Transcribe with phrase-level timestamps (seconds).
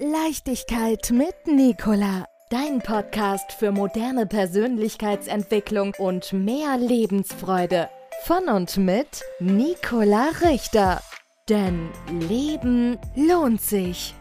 [0.00, 2.24] Leichtigkeit mit Nicola.
[2.50, 7.88] Dein Podcast für moderne Persönlichkeitsentwicklung und mehr Lebensfreude.
[8.22, 11.02] Von und mit Nicola Richter.
[11.48, 11.88] Denn
[12.28, 14.14] Leben lohnt sich.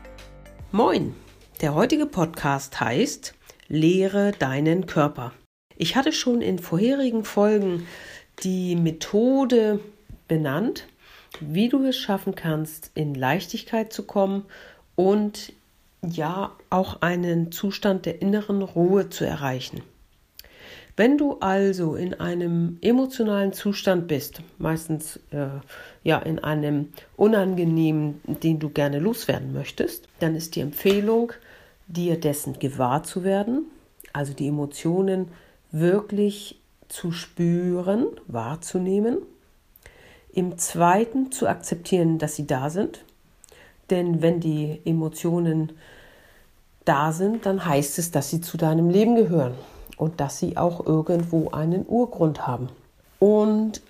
[0.71, 1.13] Moin!
[1.61, 3.35] Der heutige Podcast heißt
[3.67, 5.31] Lehre deinen Körper.
[5.75, 7.85] Ich hatte schon in vorherigen Folgen
[8.41, 9.79] die Methode
[10.27, 10.87] benannt,
[11.39, 14.45] wie du es schaffen kannst, in Leichtigkeit zu kommen
[14.95, 15.53] und
[16.01, 19.81] ja auch einen Zustand der inneren Ruhe zu erreichen.
[20.95, 25.47] Wenn du also in einem emotionalen Zustand bist, meistens äh,
[26.03, 31.33] ja in einem unangenehmen, den du gerne loswerden möchtest, dann ist die Empfehlung,
[31.87, 33.65] dir dessen gewahr zu werden,
[34.11, 35.27] also die Emotionen
[35.71, 39.19] wirklich zu spüren, wahrzunehmen.
[40.33, 43.03] Im zweiten zu akzeptieren, dass sie da sind,
[43.89, 45.73] denn wenn die Emotionen
[46.85, 49.53] da sind, dann heißt es, dass sie zu deinem Leben gehören
[49.97, 52.69] und dass sie auch irgendwo einen Urgrund haben.
[53.19, 53.81] Und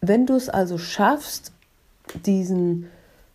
[0.00, 1.52] wenn du es also schaffst,
[2.24, 2.86] diesen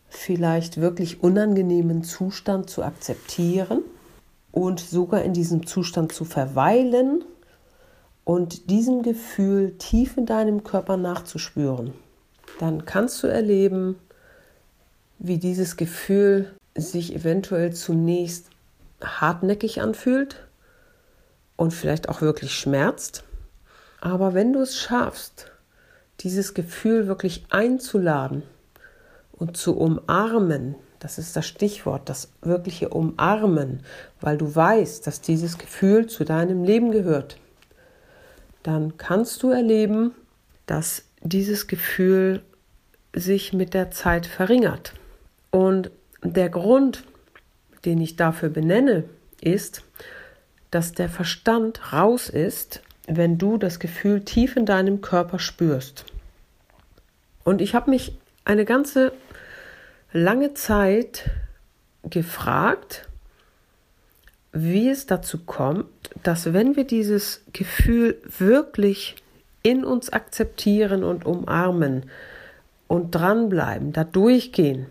[0.09, 3.81] vielleicht wirklich unangenehmen Zustand zu akzeptieren
[4.51, 7.23] und sogar in diesem Zustand zu verweilen
[8.23, 11.93] und diesem Gefühl tief in deinem Körper nachzuspüren,
[12.59, 13.97] dann kannst du erleben,
[15.19, 18.49] wie dieses Gefühl sich eventuell zunächst
[19.01, 20.45] hartnäckig anfühlt
[21.55, 23.23] und vielleicht auch wirklich schmerzt.
[24.01, 25.51] Aber wenn du es schaffst,
[26.21, 28.43] dieses Gefühl wirklich einzuladen
[29.31, 33.81] und zu umarmen, das ist das Stichwort, das wirkliche Umarmen,
[34.21, 37.37] weil du weißt, dass dieses Gefühl zu deinem Leben gehört,
[38.63, 40.13] dann kannst du erleben,
[40.65, 42.41] dass dieses Gefühl
[43.13, 44.93] sich mit der Zeit verringert.
[45.55, 45.89] Und
[46.21, 47.05] der Grund,
[47.85, 49.05] den ich dafür benenne,
[49.39, 49.85] ist,
[50.69, 56.03] dass der Verstand raus ist, wenn du das Gefühl tief in deinem Körper spürst.
[57.45, 59.13] Und ich habe mich eine ganze
[60.11, 61.31] lange Zeit
[62.03, 63.07] gefragt,
[64.51, 65.85] wie es dazu kommt,
[66.21, 69.15] dass wenn wir dieses Gefühl wirklich
[69.63, 72.09] in uns akzeptieren und umarmen
[72.89, 74.87] und dranbleiben, da durchgehen,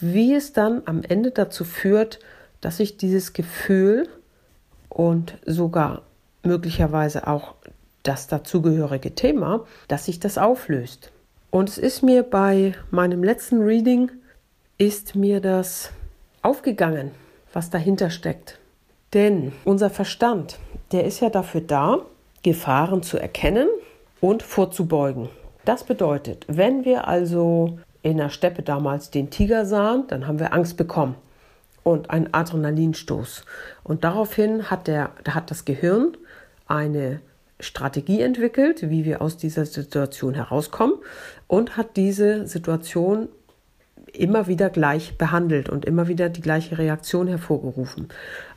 [0.00, 2.18] wie es dann am Ende dazu führt,
[2.60, 4.08] dass sich dieses Gefühl
[4.88, 6.02] und sogar
[6.42, 7.54] möglicherweise auch
[8.02, 11.12] das dazugehörige Thema, dass sich das auflöst.
[11.50, 14.10] Und es ist mir bei meinem letzten Reading,
[14.78, 15.90] ist mir das
[16.42, 17.10] aufgegangen,
[17.52, 18.58] was dahinter steckt.
[19.12, 20.58] Denn unser Verstand,
[20.92, 21.98] der ist ja dafür da,
[22.42, 23.68] Gefahren zu erkennen
[24.20, 25.28] und vorzubeugen.
[25.64, 30.52] Das bedeutet, wenn wir also in der Steppe damals den Tiger sahen, dann haben wir
[30.52, 31.16] Angst bekommen
[31.82, 33.44] und einen Adrenalinstoß.
[33.82, 36.16] Und daraufhin hat, der, hat das Gehirn
[36.66, 37.20] eine
[37.58, 40.94] Strategie entwickelt, wie wir aus dieser Situation herauskommen
[41.46, 43.28] und hat diese Situation
[44.12, 48.08] immer wieder gleich behandelt und immer wieder die gleiche Reaktion hervorgerufen.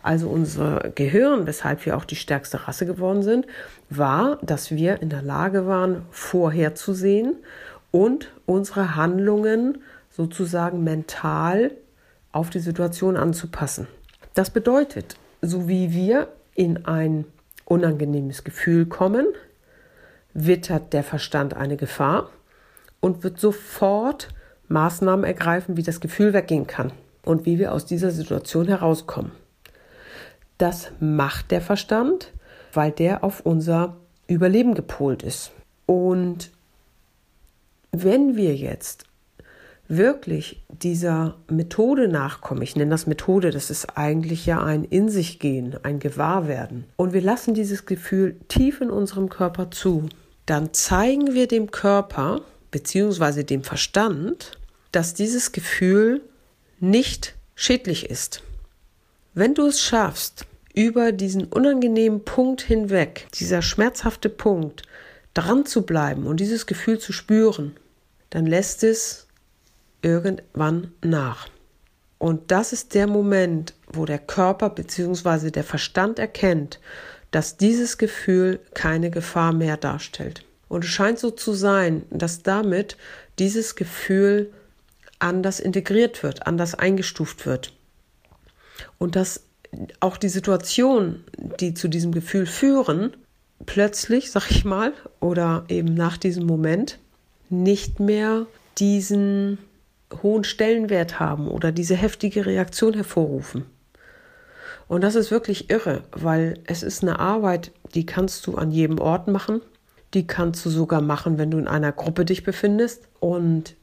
[0.02, 3.46] Also unser Gehirn, weshalb wir auch die stärkste Rasse geworden sind,
[3.90, 7.36] war, dass wir in der Lage waren, vorherzusehen
[7.94, 9.78] und unsere Handlungen
[10.10, 11.72] sozusagen mental
[12.32, 13.88] auf die Situation anzupassen.
[14.34, 17.26] Das bedeutet, so wie wir in ein
[17.66, 19.28] unangenehmes Gefühl kommen,
[20.34, 22.32] wittert der Verstand eine Gefahr
[23.00, 24.30] und wird sofort
[24.70, 26.92] Maßnahmen ergreifen, wie das Gefühl weggehen kann
[27.24, 29.32] und wie wir aus dieser Situation herauskommen.
[30.58, 32.34] Das macht der Verstand,
[32.74, 35.52] weil der auf unser Überleben gepolt ist.
[35.86, 36.52] Und
[37.94, 39.06] wenn wir jetzt
[39.88, 45.40] wirklich dieser Methode nachkommen, ich nenne das Methode, das ist eigentlich ja ein In sich
[45.40, 50.10] gehen, ein Gewahrwerden, und wir lassen dieses Gefühl tief in unserem Körper zu,
[50.48, 53.44] dann zeigen wir dem Körper bzw.
[53.44, 54.58] dem Verstand,
[54.92, 56.22] dass dieses Gefühl
[56.80, 58.42] nicht schädlich ist.
[59.36, 64.82] Wenn du es schaffst, über diesen unangenehmen Punkt hinweg, dieser schmerzhafte Punkt,
[65.36, 67.76] dran zu bleiben und dieses Gefühl zu spüren,
[68.34, 69.28] dann lässt es
[70.02, 71.50] irgendwann nach.
[72.18, 75.52] Und das ist der Moment, wo der Körper bzw.
[75.52, 76.80] der Verstand erkennt,
[77.30, 80.44] dass dieses Gefühl keine Gefahr mehr darstellt.
[80.68, 82.98] Und es scheint so zu sein, dass damit
[83.38, 84.52] dieses Gefühl
[85.20, 87.72] anders integriert wird, anders eingestuft wird.
[88.98, 89.44] Und dass
[90.00, 91.24] auch die Situationen,
[91.60, 93.16] die zu diesem Gefühl führen,
[93.68, 96.98] plötzlich, sag ich mal, oder eben nach diesem Moment
[97.54, 98.48] nicht mehr
[98.78, 99.60] diesen
[100.22, 103.66] hohen Stellenwert haben oder diese heftige Reaktion hervorrufen.
[104.88, 109.00] Und das ist wirklich irre, weil es ist eine Arbeit, die kannst du an jedem
[109.00, 109.62] Ort machen.
[110.14, 113.08] Die kannst du sogar machen, wenn du in einer Gruppe dich befindest.
[113.20, 113.76] Und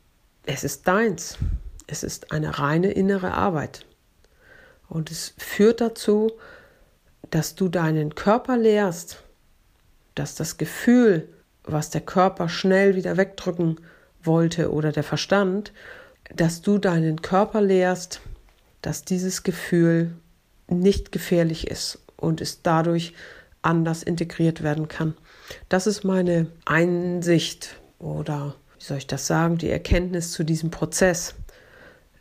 [0.46, 1.38] es ist deins.
[1.87, 3.84] Es ist eine reine innere Arbeit.
[4.88, 6.31] Und es führt dazu,
[7.31, 9.22] dass du deinen Körper lehrst,
[10.14, 11.28] dass das Gefühl,
[11.72, 13.81] was der Körper schnell wieder wegdrücken
[14.22, 15.72] wollte oder der Verstand,
[16.34, 18.20] dass du deinen Körper lehrst,
[18.82, 20.12] dass dieses Gefühl
[20.69, 23.14] nicht gefährlich ist und es dadurch
[23.62, 25.17] anders integriert werden kann.
[25.69, 31.34] Das ist meine Einsicht oder wie soll ich das sagen, die Erkenntnis zu diesem Prozess,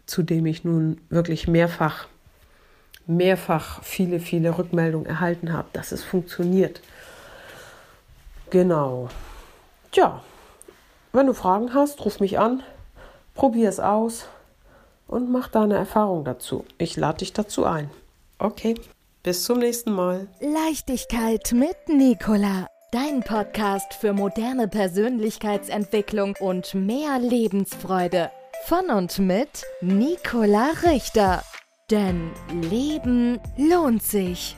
[0.05, 2.07] zu dem ich nun wirklich mehrfach,
[3.05, 6.81] mehrfach viele, viele Rückmeldungen erhalten habe, dass es funktioniert.
[8.49, 9.09] Genau.
[9.91, 10.21] Tja,
[11.13, 12.61] wenn du Fragen hast, ruf mich an,
[13.33, 14.27] probier es aus
[15.07, 16.63] und mach deine Erfahrung dazu.
[16.77, 17.89] Ich lade dich dazu ein.
[18.37, 18.75] Okay,
[19.23, 20.27] bis zum nächsten Mal.
[20.39, 22.67] Leichtigkeit mit Nicola.
[22.91, 28.29] Dein Podcast für moderne Persönlichkeitsentwicklung und mehr Lebensfreude.
[28.65, 31.43] Von und mit Nicola Richter.
[31.89, 32.29] Denn
[32.69, 34.55] Leben lohnt sich.